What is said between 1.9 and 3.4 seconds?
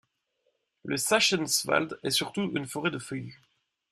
est surtout une forêt de feuillus.